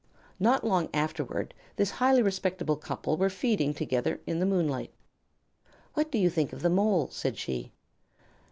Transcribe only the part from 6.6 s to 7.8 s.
the Mole?" said she.